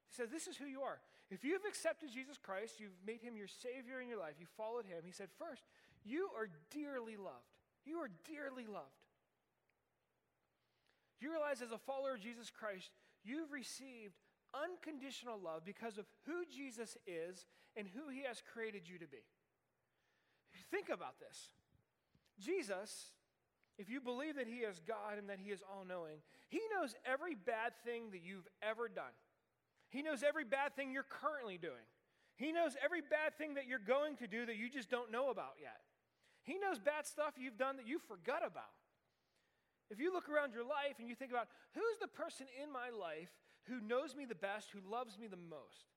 He 0.09 0.15
says, 0.15 0.29
This 0.29 0.47
is 0.47 0.57
who 0.57 0.65
you 0.65 0.81
are. 0.81 0.99
If 1.29 1.43
you've 1.43 1.65
accepted 1.67 2.09
Jesus 2.11 2.37
Christ, 2.37 2.79
you've 2.79 2.97
made 3.05 3.21
him 3.21 3.37
your 3.37 3.47
Savior 3.47 4.01
in 4.01 4.09
your 4.09 4.19
life, 4.19 4.35
you 4.39 4.47
followed 4.57 4.85
him, 4.85 5.01
he 5.05 5.11
said, 5.11 5.29
First, 5.37 5.63
you 6.03 6.29
are 6.35 6.49
dearly 6.71 7.15
loved. 7.15 7.53
You 7.85 7.97
are 7.97 8.09
dearly 8.25 8.65
loved. 8.65 9.03
You 11.21 11.31
realize 11.31 11.61
as 11.61 11.71
a 11.71 11.77
follower 11.77 12.15
of 12.15 12.21
Jesus 12.21 12.51
Christ, 12.51 12.91
you've 13.23 13.51
received 13.51 14.15
unconditional 14.53 15.39
love 15.39 15.63
because 15.65 15.97
of 15.97 16.05
who 16.25 16.45
Jesus 16.45 16.97
is 17.07 17.45
and 17.75 17.87
who 17.87 18.09
he 18.09 18.23
has 18.27 18.41
created 18.53 18.87
you 18.87 18.97
to 18.99 19.07
be. 19.07 19.23
Think 20.69 20.89
about 20.89 21.19
this. 21.19 21.49
Jesus, 22.39 23.11
if 23.77 23.89
you 23.89 24.01
believe 24.01 24.35
that 24.35 24.47
he 24.47 24.57
is 24.57 24.81
God 24.87 25.17
and 25.17 25.29
that 25.29 25.39
he 25.39 25.51
is 25.51 25.61
all 25.61 25.85
knowing, 25.85 26.17
he 26.49 26.61
knows 26.73 26.95
every 27.05 27.35
bad 27.35 27.73
thing 27.83 28.11
that 28.11 28.21
you've 28.23 28.47
ever 28.61 28.87
done. 28.87 29.13
He 29.89 30.01
knows 30.01 30.23
every 30.23 30.43
bad 30.45 30.75
thing 30.75 30.91
you're 30.91 31.03
currently 31.03 31.57
doing. 31.57 31.85
He 32.35 32.51
knows 32.51 32.75
every 32.83 33.01
bad 33.01 33.37
thing 33.37 33.55
that 33.55 33.67
you're 33.67 33.79
going 33.79 34.17
to 34.17 34.27
do 34.27 34.45
that 34.45 34.57
you 34.57 34.69
just 34.69 34.89
don't 34.89 35.11
know 35.11 35.29
about 35.29 35.53
yet. 35.61 35.81
He 36.43 36.57
knows 36.57 36.79
bad 36.79 37.05
stuff 37.05 37.33
you've 37.37 37.57
done 37.57 37.77
that 37.77 37.87
you 37.87 37.99
forgot 37.99 38.45
about. 38.45 38.73
If 39.89 39.99
you 39.99 40.13
look 40.13 40.29
around 40.29 40.53
your 40.53 40.63
life 40.63 40.97
and 40.99 41.07
you 41.07 41.15
think 41.15 41.31
about 41.31 41.47
who's 41.73 41.99
the 42.01 42.07
person 42.07 42.47
in 42.61 42.71
my 42.71 42.89
life 42.89 43.29
who 43.67 43.79
knows 43.79 44.15
me 44.15 44.25
the 44.25 44.35
best, 44.35 44.71
who 44.71 44.79
loves 44.83 45.17
me 45.17 45.27
the 45.27 45.39
most? 45.39 45.91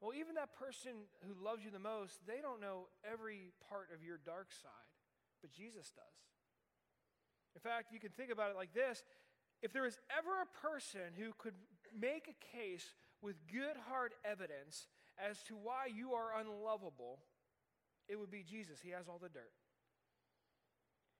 Well, 0.00 0.12
even 0.18 0.34
that 0.34 0.52
person 0.58 1.06
who 1.22 1.32
loves 1.38 1.64
you 1.64 1.70
the 1.70 1.78
most, 1.78 2.18
they 2.26 2.42
don't 2.42 2.60
know 2.60 2.88
every 3.06 3.52
part 3.70 3.88
of 3.94 4.02
your 4.02 4.18
dark 4.18 4.50
side, 4.50 4.92
but 5.40 5.52
Jesus 5.52 5.92
does. 5.94 6.18
In 7.54 7.60
fact, 7.60 7.92
you 7.92 8.00
can 8.00 8.10
think 8.10 8.32
about 8.32 8.50
it 8.50 8.56
like 8.56 8.74
this 8.74 9.04
if 9.62 9.72
there 9.72 9.86
is 9.86 9.96
ever 10.10 10.42
a 10.42 10.66
person 10.66 11.14
who 11.16 11.32
could 11.38 11.54
make 11.96 12.26
a 12.26 12.56
case 12.56 12.94
with 13.22 13.36
good 13.46 13.76
hard 13.88 14.12
evidence 14.24 14.88
as 15.16 15.42
to 15.44 15.54
why 15.54 15.86
you 15.86 16.14
are 16.14 16.40
unlovable, 16.40 17.20
it 18.08 18.18
would 18.18 18.30
be 18.30 18.42
Jesus. 18.42 18.80
He 18.82 18.90
has 18.90 19.06
all 19.08 19.20
the 19.22 19.28
dirt. 19.28 19.52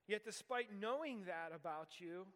Yet, 0.07 0.25
despite 0.25 0.69
knowing 0.79 1.25
that 1.27 1.55
about 1.55 2.01
you, 2.01 2.27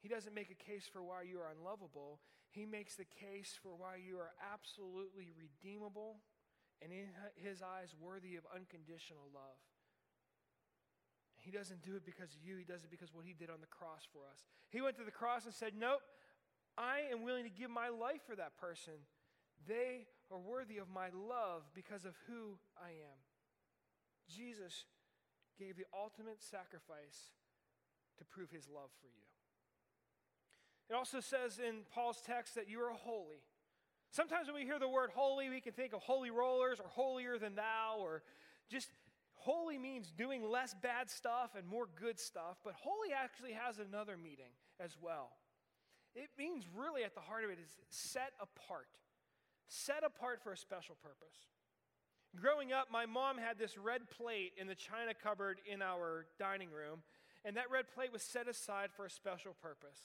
he 0.00 0.08
doesn't 0.08 0.34
make 0.34 0.50
a 0.50 0.54
case 0.54 0.88
for 0.90 1.02
why 1.02 1.22
you 1.22 1.38
are 1.40 1.50
unlovable. 1.50 2.20
He 2.50 2.66
makes 2.66 2.94
the 2.94 3.06
case 3.06 3.58
for 3.62 3.70
why 3.74 3.96
you 3.96 4.18
are 4.18 4.32
absolutely 4.52 5.32
redeemable 5.34 6.18
and 6.82 6.92
in 6.92 7.08
his 7.36 7.62
eyes 7.62 7.94
worthy 7.98 8.36
of 8.36 8.44
unconditional 8.54 9.28
love. 9.32 9.58
He 11.38 11.50
doesn't 11.50 11.82
do 11.82 11.96
it 11.96 12.04
because 12.04 12.34
of 12.34 12.42
you, 12.42 12.56
He 12.56 12.64
does 12.64 12.82
it 12.82 12.90
because 12.90 13.14
what 13.14 13.24
He 13.24 13.32
did 13.32 13.50
on 13.50 13.60
the 13.60 13.70
cross 13.70 14.02
for 14.12 14.26
us. 14.30 14.42
He 14.70 14.80
went 14.80 14.96
to 14.96 15.04
the 15.04 15.14
cross 15.14 15.44
and 15.44 15.54
said, 15.54 15.72
Nope, 15.78 16.00
I 16.76 17.02
am 17.12 17.22
willing 17.22 17.44
to 17.44 17.50
give 17.50 17.70
my 17.70 17.88
life 17.88 18.20
for 18.26 18.34
that 18.36 18.58
person. 18.58 18.94
They 19.68 20.06
are 20.30 20.38
worthy 20.38 20.78
of 20.78 20.88
my 20.88 21.08
love 21.14 21.62
because 21.74 22.04
of 22.04 22.14
who 22.26 22.58
I 22.76 22.90
am. 22.90 23.18
Jesus 24.28 24.84
gave 25.58 25.76
the 25.76 25.86
ultimate 25.92 26.42
sacrifice 26.42 27.32
to 28.18 28.24
prove 28.24 28.50
his 28.50 28.68
love 28.68 28.90
for 29.00 29.08
you. 29.08 29.26
It 30.88 30.94
also 30.94 31.20
says 31.20 31.58
in 31.58 31.82
Paul's 31.92 32.22
text 32.24 32.54
that 32.54 32.68
you 32.68 32.80
are 32.80 32.92
holy. 32.92 33.42
Sometimes 34.10 34.46
when 34.46 34.56
we 34.56 34.64
hear 34.64 34.78
the 34.78 34.88
word 34.88 35.10
holy, 35.14 35.50
we 35.50 35.60
can 35.60 35.72
think 35.72 35.92
of 35.92 36.00
holy 36.00 36.30
rollers 36.30 36.78
or 36.78 36.88
holier 36.88 37.38
than 37.38 37.56
thou, 37.56 37.96
or 37.98 38.22
just 38.70 38.88
holy 39.34 39.78
means 39.78 40.12
doing 40.16 40.48
less 40.48 40.74
bad 40.74 41.10
stuff 41.10 41.50
and 41.56 41.66
more 41.66 41.88
good 42.00 42.18
stuff, 42.18 42.58
but 42.64 42.74
holy 42.74 43.12
actually 43.12 43.52
has 43.52 43.78
another 43.78 44.16
meaning 44.16 44.54
as 44.80 44.96
well. 45.00 45.30
It 46.14 46.30
means 46.38 46.64
really 46.74 47.04
at 47.04 47.14
the 47.14 47.20
heart 47.20 47.44
of 47.44 47.50
it 47.50 47.58
is 47.62 47.76
set 47.90 48.32
apart, 48.40 48.88
set 49.68 50.02
apart 50.04 50.40
for 50.42 50.52
a 50.52 50.56
special 50.56 50.96
purpose. 51.02 51.36
Growing 52.34 52.72
up, 52.72 52.88
my 52.90 53.06
mom 53.06 53.38
had 53.38 53.58
this 53.58 53.78
red 53.78 54.10
plate 54.10 54.52
in 54.58 54.66
the 54.66 54.74
china 54.74 55.14
cupboard 55.14 55.60
in 55.70 55.80
our 55.80 56.26
dining 56.38 56.70
room, 56.70 57.00
and 57.44 57.56
that 57.56 57.70
red 57.70 57.86
plate 57.94 58.12
was 58.12 58.22
set 58.22 58.48
aside 58.48 58.90
for 58.94 59.06
a 59.06 59.10
special 59.10 59.54
purpose. 59.62 60.00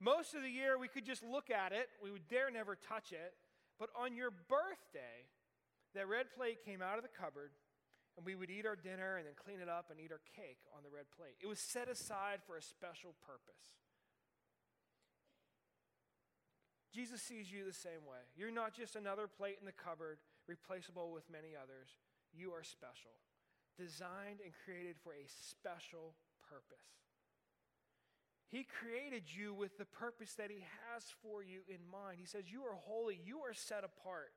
Most 0.00 0.34
of 0.34 0.42
the 0.42 0.50
year, 0.50 0.78
we 0.78 0.88
could 0.88 1.06
just 1.06 1.22
look 1.22 1.50
at 1.50 1.72
it, 1.72 1.88
we 2.02 2.10
would 2.10 2.28
dare 2.28 2.50
never 2.50 2.76
touch 2.76 3.12
it, 3.12 3.34
but 3.78 3.88
on 3.96 4.14
your 4.14 4.30
birthday, 4.30 5.24
that 5.94 6.08
red 6.08 6.26
plate 6.36 6.64
came 6.64 6.82
out 6.82 6.98
of 6.98 7.02
the 7.02 7.14
cupboard, 7.16 7.50
and 8.16 8.26
we 8.26 8.34
would 8.34 8.50
eat 8.50 8.66
our 8.66 8.76
dinner 8.76 9.16
and 9.16 9.26
then 9.26 9.34
clean 9.34 9.60
it 9.60 9.68
up 9.68 9.86
and 9.90 9.98
eat 10.00 10.12
our 10.12 10.20
cake 10.34 10.58
on 10.76 10.82
the 10.82 10.90
red 10.90 11.06
plate. 11.16 11.38
It 11.40 11.46
was 11.46 11.60
set 11.60 11.88
aside 11.88 12.40
for 12.46 12.56
a 12.56 12.62
special 12.62 13.14
purpose. 13.24 13.78
Jesus 16.92 17.22
sees 17.22 17.50
you 17.50 17.64
the 17.64 17.72
same 17.72 18.02
way. 18.08 18.18
You're 18.36 18.50
not 18.50 18.74
just 18.74 18.96
another 18.96 19.28
plate 19.28 19.56
in 19.60 19.66
the 19.66 19.72
cupboard 19.72 20.18
replaceable 20.48 21.12
with 21.12 21.28
many 21.30 21.52
others. 21.54 21.92
You 22.32 22.50
are 22.52 22.64
special, 22.64 23.12
designed 23.76 24.40
and 24.42 24.52
created 24.64 24.96
for 25.04 25.12
a 25.12 25.28
special 25.28 26.16
purpose. 26.48 26.98
He 28.48 28.64
created 28.64 29.24
you 29.28 29.52
with 29.52 29.76
the 29.76 29.84
purpose 29.84 30.32
that 30.34 30.50
He 30.50 30.64
has 30.88 31.04
for 31.22 31.42
you 31.42 31.60
in 31.68 31.84
mind. 31.92 32.16
He 32.18 32.26
says, 32.26 32.50
You 32.50 32.62
are 32.62 32.80
holy, 32.88 33.20
you 33.24 33.40
are 33.40 33.52
set 33.52 33.84
apart. 33.84 34.32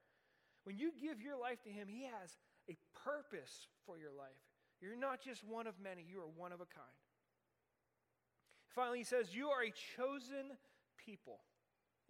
When 0.64 0.78
you 0.78 0.92
give 0.92 1.22
your 1.22 1.40
life 1.40 1.64
to 1.64 1.70
Him, 1.70 1.88
He 1.88 2.04
has 2.04 2.36
a 2.70 2.76
purpose 3.04 3.68
for 3.86 3.98
your 3.98 4.12
life. 4.12 4.36
You're 4.82 5.00
not 5.00 5.24
just 5.24 5.44
one 5.48 5.66
of 5.66 5.80
many, 5.82 6.04
you 6.04 6.20
are 6.20 6.28
one 6.36 6.52
of 6.52 6.60
a 6.60 6.68
kind. 6.68 7.02
Finally, 8.76 9.00
He 9.00 9.06
says, 9.06 9.34
You 9.34 9.48
are 9.48 9.64
a 9.64 9.72
chosen 9.96 10.58
people. 10.98 11.40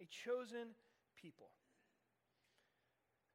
A 0.00 0.06
chosen 0.10 0.74
people. 1.20 1.50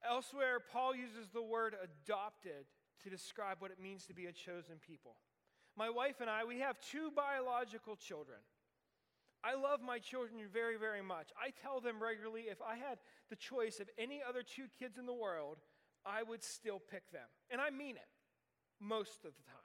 Elsewhere, 0.08 0.60
Paul 0.72 0.96
uses 0.96 1.30
the 1.34 1.42
word 1.42 1.76
adopted 1.84 2.66
to 3.04 3.10
describe 3.10 3.58
what 3.60 3.72
it 3.72 3.82
means 3.82 4.06
to 4.06 4.14
be 4.14 4.26
a 4.26 4.32
chosen 4.32 4.76
people. 4.86 5.16
My 5.76 5.90
wife 5.90 6.22
and 6.22 6.30
I, 6.30 6.46
we 6.46 6.60
have 6.60 6.80
two 6.80 7.12
biological 7.16 7.96
children. 7.96 8.40
I 9.44 9.54
love 9.54 9.82
my 9.82 10.00
children 10.00 10.42
very, 10.52 10.78
very 10.78 11.04
much. 11.04 11.30
I 11.38 11.52
tell 11.62 11.80
them 11.80 12.02
regularly 12.02 12.50
if 12.50 12.58
I 12.62 12.76
had 12.76 12.98
the 13.30 13.36
choice 13.36 13.80
of 13.80 13.90
any 13.98 14.22
other 14.28 14.42
two 14.42 14.66
kids 14.80 14.98
in 14.98 15.06
the 15.06 15.14
world, 15.14 15.58
I 16.06 16.24
would 16.24 16.44
still 16.44 16.80
pick 16.80 17.12
them. 17.12 17.28
And 17.52 17.62
I 17.62 17.70
mean 17.70 17.96
it 17.96 18.10
most 18.80 19.26
of 19.26 19.36
the 19.36 19.44
time. 19.44 19.56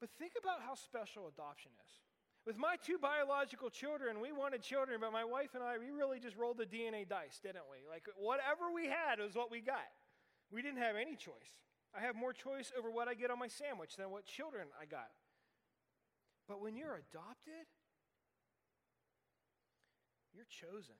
but 0.00 0.10
think 0.18 0.32
about 0.38 0.60
how 0.60 0.74
special 0.74 1.28
adoption 1.28 1.72
is. 1.86 1.92
With 2.46 2.56
my 2.56 2.76
two 2.84 2.96
biological 2.98 3.68
children, 3.68 4.20
we 4.20 4.32
wanted 4.32 4.62
children, 4.62 4.98
but 5.00 5.12
my 5.12 5.24
wife 5.24 5.54
and 5.54 5.62
I, 5.62 5.76
we 5.78 5.90
really 5.90 6.18
just 6.18 6.36
rolled 6.36 6.56
the 6.56 6.64
DNA 6.64 7.06
dice, 7.08 7.38
didn't 7.42 7.68
we? 7.70 7.78
Like 7.88 8.04
whatever 8.16 8.72
we 8.74 8.86
had 8.86 9.20
was 9.20 9.34
what 9.34 9.50
we 9.50 9.60
got. 9.60 9.88
We 10.50 10.62
didn't 10.62 10.78
have 10.78 10.96
any 10.96 11.16
choice. 11.16 11.60
I 11.94 12.00
have 12.00 12.16
more 12.16 12.32
choice 12.32 12.72
over 12.78 12.90
what 12.90 13.08
I 13.08 13.14
get 13.14 13.30
on 13.30 13.38
my 13.38 13.48
sandwich 13.48 13.96
than 13.96 14.10
what 14.10 14.24
children 14.24 14.68
I 14.80 14.86
got. 14.86 15.10
But 16.48 16.60
when 16.62 16.76
you're 16.76 16.96
adopted, 16.96 17.66
you're 20.34 20.48
chosen. 20.48 20.94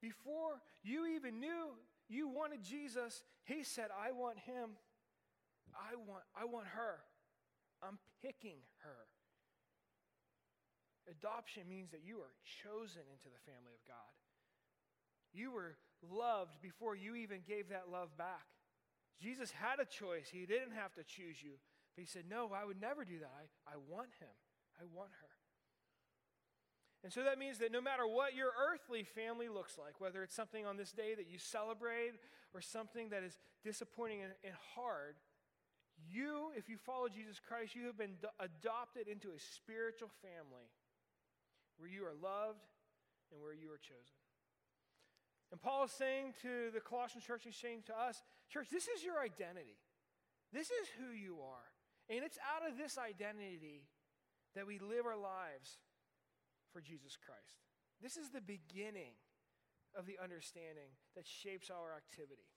Before 0.00 0.60
you 0.82 1.06
even 1.06 1.40
knew 1.40 1.74
you 2.08 2.28
wanted 2.28 2.62
Jesus, 2.62 3.22
he 3.44 3.64
said, 3.64 3.88
I 3.90 4.12
want 4.12 4.38
him. 4.38 4.70
I 5.74 5.96
want, 5.96 6.22
I 6.40 6.44
want 6.44 6.66
her. 6.68 7.00
I'm 7.82 7.98
picking 8.22 8.58
her. 8.82 9.06
Adoption 11.10 11.64
means 11.68 11.90
that 11.90 12.04
you 12.04 12.18
are 12.18 12.34
chosen 12.62 13.02
into 13.08 13.28
the 13.32 13.42
family 13.48 13.72
of 13.72 13.84
God. 13.88 14.12
You 15.32 15.52
were 15.52 15.76
loved 16.04 16.60
before 16.62 16.94
you 16.94 17.14
even 17.14 17.40
gave 17.46 17.70
that 17.70 17.90
love 17.90 18.16
back. 18.16 18.46
Jesus 19.20 19.50
had 19.50 19.80
a 19.80 19.88
choice. 19.88 20.28
He 20.30 20.46
didn't 20.46 20.76
have 20.76 20.94
to 20.94 21.02
choose 21.02 21.42
you. 21.42 21.58
But 21.94 22.02
he 22.02 22.06
said, 22.06 22.24
No, 22.28 22.50
I 22.54 22.64
would 22.64 22.80
never 22.80 23.04
do 23.04 23.18
that. 23.18 23.32
I, 23.34 23.74
I 23.74 23.76
want 23.88 24.10
him. 24.20 24.32
I 24.78 24.84
want 24.94 25.10
her. 25.10 25.32
And 27.04 27.12
so 27.12 27.22
that 27.24 27.38
means 27.38 27.58
that 27.58 27.70
no 27.70 27.80
matter 27.80 28.06
what 28.06 28.34
your 28.34 28.50
earthly 28.54 29.04
family 29.04 29.48
looks 29.48 29.78
like, 29.78 30.00
whether 30.00 30.22
it's 30.22 30.34
something 30.34 30.66
on 30.66 30.76
this 30.76 30.90
day 30.90 31.14
that 31.14 31.28
you 31.30 31.38
celebrate 31.38 32.14
or 32.54 32.60
something 32.60 33.10
that 33.10 33.22
is 33.22 33.38
disappointing 33.62 34.22
and, 34.22 34.32
and 34.42 34.54
hard, 34.74 35.14
you, 36.10 36.50
if 36.56 36.68
you 36.68 36.76
follow 36.76 37.08
Jesus 37.08 37.40
Christ, 37.40 37.74
you 37.74 37.86
have 37.86 37.98
been 37.98 38.18
do- 38.20 38.34
adopted 38.38 39.06
into 39.06 39.28
a 39.28 39.38
spiritual 39.38 40.10
family 40.22 40.70
where 41.78 41.88
you 41.88 42.02
are 42.04 42.14
loved 42.14 42.66
and 43.32 43.40
where 43.40 43.54
you 43.54 43.70
are 43.70 43.80
chosen. 43.80 44.18
And 45.50 45.60
Paul 45.60 45.84
is 45.84 45.92
saying 45.92 46.34
to 46.42 46.70
the 46.74 46.80
Colossian 46.80 47.22
church, 47.22 47.42
he's 47.44 47.56
saying 47.56 47.84
to 47.86 47.96
us, 47.96 48.22
church, 48.50 48.68
this 48.70 48.86
is 48.88 49.02
your 49.02 49.18
identity. 49.18 49.80
This 50.52 50.68
is 50.68 50.88
who 51.00 51.14
you 51.14 51.38
are. 51.40 51.72
And 52.10 52.24
it's 52.24 52.38
out 52.44 52.68
of 52.68 52.76
this 52.76 52.98
identity 52.98 53.88
that 54.54 54.66
we 54.66 54.78
live 54.78 55.06
our 55.06 55.16
lives 55.16 55.80
for 56.72 56.80
Jesus 56.80 57.16
Christ. 57.16 57.64
This 58.02 58.16
is 58.16 58.30
the 58.30 58.40
beginning 58.40 59.16
of 59.96 60.06
the 60.06 60.18
understanding 60.22 60.92
that 61.16 61.26
shapes 61.26 61.70
our 61.70 61.96
activity. 61.96 62.48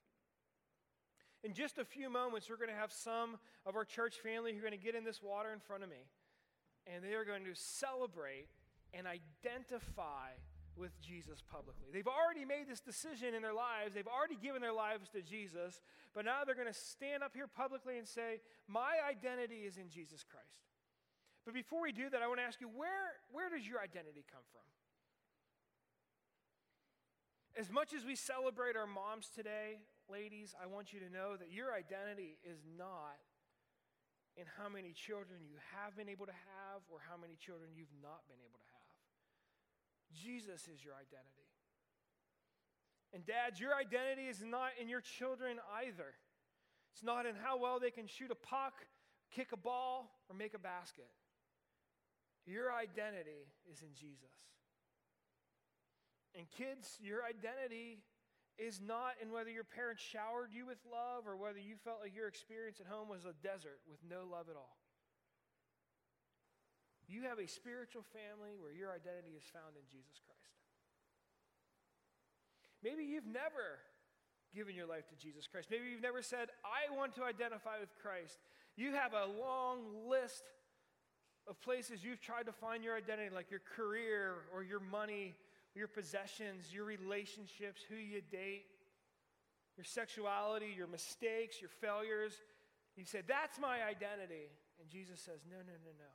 In 1.44 1.54
just 1.54 1.80
a 1.80 1.86
few 1.86 2.10
moments, 2.10 2.50
we're 2.50 2.58
going 2.58 2.70
to 2.70 2.76
have 2.76 2.92
some 2.92 3.40
of 3.66 3.76
our 3.76 3.86
church 3.86 4.16
family 4.22 4.52
who 4.54 4.60
are 4.60 4.68
going 4.68 4.78
to 4.78 4.86
get 4.86 4.96
in 4.96 5.04
this 5.04 5.24
water 5.24 5.52
in 5.52 5.60
front 5.60 5.84
of 5.84 5.90
me, 5.90 6.06
and 6.86 7.04
they 7.04 7.14
are 7.14 7.26
going 7.26 7.46
to 7.46 7.56
celebrate 7.56 8.48
and 8.94 9.08
identify 9.08 10.36
with 10.76 11.00
Jesus 11.02 11.44
publicly. 11.52 11.92
They've 11.92 12.08
already 12.08 12.46
made 12.46 12.68
this 12.68 12.80
decision 12.80 13.36
in 13.36 13.42
their 13.42 13.54
lives, 13.54 13.94
they've 13.94 14.08
already 14.08 14.38
given 14.40 14.62
their 14.62 14.74
lives 14.74 15.10
to 15.10 15.22
Jesus, 15.22 15.82
but 16.14 16.26
now 16.26 16.44
they're 16.46 16.56
going 16.56 16.72
to 16.72 16.74
stand 16.74 17.24
up 17.24 17.32
here 17.36 17.48
publicly 17.48 17.98
and 17.98 18.08
say, 18.08 18.40
My 18.68 19.00
identity 19.04 19.68
is 19.68 19.78
in 19.78 19.90
Jesus 19.90 20.24
Christ. 20.24 20.62
But 21.46 21.54
before 21.54 21.82
we 21.82 21.92
do 21.92 22.10
that, 22.10 22.22
I 22.22 22.28
want 22.28 22.40
to 22.40 22.46
ask 22.46 22.62
you, 22.62 22.70
where, 22.70 23.18
where 23.32 23.50
does 23.50 23.66
your 23.66 23.82
identity 23.82 24.24
come 24.30 24.46
from? 24.54 24.62
As 27.58 27.70
much 27.70 27.94
as 27.94 28.06
we 28.06 28.16
celebrate 28.16 28.78
our 28.78 28.88
moms 28.88 29.28
today, 29.34 29.82
ladies, 30.08 30.56
I 30.56 30.68
want 30.68 30.94
you 30.94 31.02
to 31.02 31.10
know 31.10 31.36
that 31.36 31.52
your 31.52 31.74
identity 31.74 32.38
is 32.46 32.64
not 32.78 33.20
in 34.40 34.46
how 34.56 34.72
many 34.72 34.94
children 34.96 35.44
you 35.44 35.60
have 35.76 35.98
been 35.98 36.08
able 36.08 36.26
to 36.26 36.38
have 36.56 36.80
or 36.88 37.04
how 37.04 37.20
many 37.20 37.36
children 37.36 37.76
you've 37.76 37.92
not 38.00 38.24
been 38.32 38.40
able 38.40 38.56
to 38.56 38.70
have. 38.71 38.71
Jesus 40.14 40.68
is 40.68 40.84
your 40.84 40.94
identity. 40.94 41.50
And 43.14 43.26
dads, 43.26 43.60
your 43.60 43.76
identity 43.76 44.28
is 44.28 44.42
not 44.42 44.72
in 44.80 44.88
your 44.88 45.02
children 45.02 45.58
either. 45.84 46.16
It's 46.94 47.04
not 47.04 47.26
in 47.26 47.36
how 47.36 47.60
well 47.60 47.80
they 47.80 47.92
can 47.92 48.08
shoot 48.08 48.32
a 48.32 48.36
puck, 48.36 48.74
kick 49.32 49.52
a 49.52 49.58
ball, 49.58 50.12
or 50.30 50.36
make 50.36 50.54
a 50.54 50.60
basket. 50.60 51.10
Your 52.46 52.72
identity 52.74 53.52
is 53.72 53.82
in 53.82 53.94
Jesus. 53.94 54.36
And 56.36 56.50
kids, 56.50 56.98
your 57.02 57.24
identity 57.24 58.00
is 58.58 58.80
not 58.80 59.16
in 59.22 59.32
whether 59.32 59.50
your 59.50 59.64
parents 59.68 60.02
showered 60.02 60.52
you 60.54 60.66
with 60.66 60.80
love 60.88 61.28
or 61.28 61.36
whether 61.36 61.60
you 61.60 61.76
felt 61.84 62.00
like 62.02 62.16
your 62.16 62.28
experience 62.28 62.80
at 62.80 62.88
home 62.88 63.10
was 63.10 63.26
a 63.26 63.36
desert 63.44 63.80
with 63.90 64.00
no 64.08 64.24
love 64.30 64.48
at 64.50 64.56
all. 64.56 64.78
You 67.12 67.28
have 67.28 67.44
a 67.44 67.48
spiritual 67.48 68.08
family 68.16 68.56
where 68.56 68.72
your 68.72 68.88
identity 68.88 69.36
is 69.36 69.44
found 69.52 69.76
in 69.76 69.84
Jesus 69.92 70.24
Christ. 70.24 70.56
Maybe 72.80 73.04
you've 73.04 73.28
never 73.28 73.84
given 74.56 74.76
your 74.76 74.88
life 74.88 75.08
to 75.12 75.16
Jesus 75.20 75.46
Christ. 75.46 75.68
Maybe 75.70 75.92
you've 75.92 76.02
never 76.02 76.22
said, 76.22 76.48
I 76.64 76.88
want 76.96 77.14
to 77.16 77.24
identify 77.24 77.80
with 77.84 77.92
Christ. 78.02 78.40
You 78.78 78.96
have 78.96 79.12
a 79.12 79.28
long 79.28 80.08
list 80.08 80.44
of 81.48 81.60
places 81.60 82.04
you've 82.04 82.22
tried 82.22 82.46
to 82.46 82.54
find 82.54 82.82
your 82.82 82.96
identity, 82.96 83.34
like 83.34 83.52
your 83.52 83.62
career 83.76 84.48
or 84.54 84.64
your 84.64 84.80
money, 84.80 85.36
your 85.76 85.88
possessions, 85.88 86.72
your 86.72 86.86
relationships, 86.86 87.82
who 87.88 87.96
you 87.96 88.22
date, 88.32 88.66
your 89.76 89.86
sexuality, 89.86 90.74
your 90.76 90.88
mistakes, 90.88 91.60
your 91.60 91.70
failures. 91.82 92.34
You 92.96 93.04
say, 93.04 93.22
That's 93.28 93.60
my 93.60 93.84
identity. 93.84 94.48
And 94.80 94.90
Jesus 94.90 95.20
says, 95.20 95.40
No, 95.50 95.58
no, 95.58 95.76
no, 95.84 95.92
no. 95.98 96.12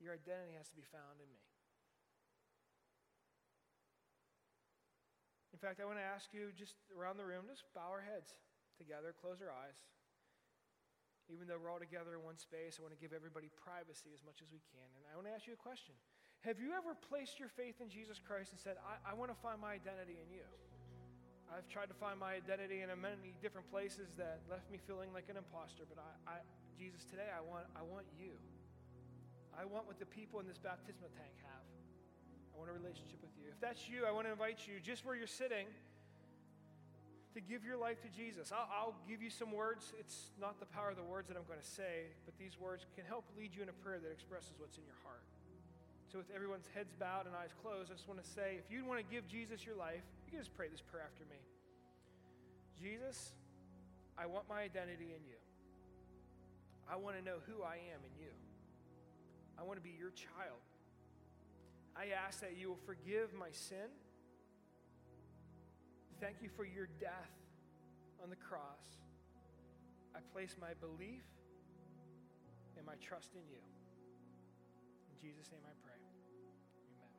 Your 0.00 0.12
identity 0.12 0.54
has 0.56 0.68
to 0.70 0.76
be 0.76 0.84
found 0.92 1.18
in 1.20 1.28
me. 1.28 1.40
In 5.56 5.60
fact, 5.60 5.80
I 5.80 5.88
want 5.88 5.96
to 5.96 6.04
ask 6.04 6.28
you 6.36 6.52
just 6.52 6.76
around 6.92 7.16
the 7.16 7.24
room, 7.24 7.48
just 7.48 7.64
bow 7.72 7.88
our 7.88 8.04
heads 8.04 8.36
together, 8.76 9.16
close 9.16 9.40
our 9.40 9.48
eyes. 9.48 9.80
Even 11.32 11.48
though 11.48 11.56
we're 11.56 11.72
all 11.72 11.80
together 11.80 12.12
in 12.12 12.22
one 12.22 12.36
space, 12.36 12.76
I 12.78 12.84
want 12.84 12.92
to 12.92 13.00
give 13.00 13.16
everybody 13.16 13.48
privacy 13.56 14.12
as 14.12 14.20
much 14.22 14.44
as 14.44 14.52
we 14.52 14.60
can. 14.68 14.86
And 14.94 15.02
I 15.08 15.16
want 15.16 15.26
to 15.26 15.34
ask 15.34 15.48
you 15.48 15.56
a 15.56 15.58
question 15.58 15.96
Have 16.44 16.60
you 16.60 16.76
ever 16.76 16.92
placed 16.92 17.40
your 17.40 17.48
faith 17.48 17.80
in 17.80 17.88
Jesus 17.88 18.20
Christ 18.20 18.52
and 18.52 18.60
said, 18.60 18.76
I, 18.84 19.10
I 19.10 19.12
want 19.16 19.32
to 19.32 19.38
find 19.40 19.56
my 19.56 19.74
identity 19.74 20.20
in 20.20 20.28
you? 20.28 20.46
I've 21.48 21.66
tried 21.72 21.88
to 21.88 21.96
find 21.96 22.20
my 22.20 22.36
identity 22.36 22.84
in 22.84 22.92
many 23.00 23.32
different 23.40 23.70
places 23.70 24.12
that 24.18 24.44
left 24.50 24.68
me 24.68 24.76
feeling 24.76 25.08
like 25.16 25.32
an 25.32 25.40
imposter, 25.40 25.88
but 25.88 25.96
I, 25.96 26.36
I 26.36 26.36
Jesus, 26.76 27.08
today 27.08 27.32
I 27.32 27.40
want, 27.40 27.64
I 27.72 27.80
want 27.80 28.04
you. 28.20 28.36
I 29.56 29.64
want 29.64 29.86
what 29.88 29.98
the 29.98 30.06
people 30.06 30.40
in 30.40 30.46
this 30.46 30.58
baptismal 30.60 31.08
tank 31.16 31.32
have. 31.48 31.64
I 32.52 32.58
want 32.60 32.70
a 32.70 32.76
relationship 32.76 33.20
with 33.20 33.32
you. 33.40 33.48
If 33.48 33.60
that's 33.60 33.88
you, 33.88 34.04
I 34.04 34.12
want 34.12 34.28
to 34.28 34.32
invite 34.32 34.68
you, 34.68 34.80
just 34.80 35.04
where 35.04 35.16
you're 35.16 35.28
sitting, 35.28 35.66
to 37.36 37.40
give 37.44 37.68
your 37.68 37.76
life 37.76 38.00
to 38.00 38.08
Jesus. 38.08 38.48
I'll, 38.48 38.68
I'll, 38.72 38.96
give 39.04 39.20
you 39.20 39.28
some 39.28 39.52
words. 39.52 39.92
It's 40.00 40.32
not 40.40 40.56
the 40.56 40.64
power 40.72 40.88
of 40.88 40.96
the 40.96 41.04
words 41.04 41.28
that 41.28 41.36
I'm 41.36 41.44
going 41.44 41.60
to 41.60 41.72
say, 41.76 42.08
but 42.24 42.32
these 42.40 42.56
words 42.56 42.88
can 42.96 43.04
help 43.04 43.28
lead 43.36 43.52
you 43.52 43.60
in 43.60 43.68
a 43.68 43.76
prayer 43.84 44.00
that 44.00 44.08
expresses 44.08 44.56
what's 44.56 44.80
in 44.80 44.84
your 44.88 44.96
heart. 45.04 45.20
So, 46.08 46.16
with 46.16 46.32
everyone's 46.32 46.64
heads 46.72 46.96
bowed 46.96 47.28
and 47.28 47.36
eyes 47.36 47.52
closed, 47.60 47.92
I 47.92 47.94
just 47.94 48.08
want 48.08 48.24
to 48.24 48.28
say 48.28 48.56
if 48.56 48.72
you 48.72 48.88
want 48.88 49.04
to 49.04 49.08
give 49.12 49.28
Jesus 49.28 49.68
your 49.68 49.76
life, 49.76 50.00
you 50.24 50.32
can 50.32 50.40
just 50.40 50.56
pray 50.56 50.72
this 50.72 50.80
prayer 50.80 51.04
after 51.04 51.28
me. 51.28 51.36
Jesus, 52.80 53.36
I 54.16 54.24
want 54.24 54.48
my 54.48 54.64
identity 54.64 55.12
in 55.12 55.20
you. 55.28 55.40
I 56.88 56.96
want 56.96 57.20
to 57.20 57.22
know 57.24 57.44
who 57.44 57.60
I 57.60 57.76
am 57.92 58.00
in 58.00 58.14
you. 58.16 58.32
I 59.58 59.62
want 59.62 59.78
to 59.78 59.82
be 59.82 59.94
your 59.98 60.10
child. 60.10 60.60
I 61.96 62.12
ask 62.12 62.40
that 62.40 62.56
you 62.56 62.68
will 62.68 62.84
forgive 62.84 63.32
my 63.32 63.48
sin. 63.50 63.88
Thank 66.20 66.40
you 66.40 66.48
for 66.48 66.64
your 66.64 66.88
death 67.00 67.32
on 68.22 68.28
the 68.28 68.36
cross. 68.36 69.00
I 70.14 70.20
place 70.32 70.56
my 70.60 70.72
belief 70.80 71.24
and 72.76 72.84
my 72.84 72.96
trust 73.00 73.32
in 73.32 73.44
you. 73.48 73.60
In 75.12 75.16
Jesus' 75.20 75.48
name 75.52 75.64
I 75.64 75.76
pray. 75.80 75.96
Amen. 76.96 77.12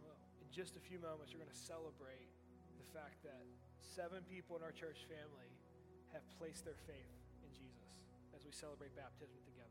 Well, 0.00 0.16
in 0.40 0.48
just 0.48 0.76
a 0.76 0.82
few 0.82 1.00
moments, 1.00 1.32
we're 1.32 1.44
going 1.44 1.52
to 1.52 1.64
celebrate 1.68 2.32
the 2.80 2.88
fact 2.96 3.20
that 3.24 3.44
seven 3.80 4.24
people 4.24 4.56
in 4.56 4.64
our 4.64 4.72
church 4.72 5.04
family 5.08 5.52
have 6.12 6.24
placed 6.40 6.64
their 6.64 6.80
faith 6.88 7.12
in 7.44 7.52
Jesus 7.52 7.92
as 8.36 8.44
we 8.44 8.52
celebrate 8.52 8.96
baptism 8.96 9.36
together. 9.44 9.61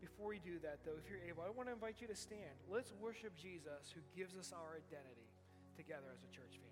Before 0.00 0.28
we 0.28 0.40
do 0.40 0.58
that, 0.64 0.80
though, 0.84 0.96
if 0.96 1.04
you're 1.12 1.20
able, 1.28 1.44
I 1.44 1.52
want 1.52 1.68
to 1.68 1.74
invite 1.76 2.00
you 2.00 2.08
to 2.08 2.16
stand. 2.16 2.56
Let's 2.72 2.92
worship 3.00 3.36
Jesus 3.36 3.92
who 3.92 4.00
gives 4.16 4.36
us 4.36 4.52
our 4.56 4.80
identity 4.80 5.28
together 5.76 6.08
as 6.12 6.24
a 6.24 6.30
church 6.32 6.56
family. 6.56 6.69